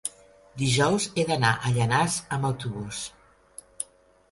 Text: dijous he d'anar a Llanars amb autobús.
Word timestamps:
dijous 0.61 1.05
he 1.15 1.25
d'anar 1.33 1.51
a 1.69 1.73
Llanars 1.77 2.17
amb 2.39 2.51
autobús. 2.51 3.05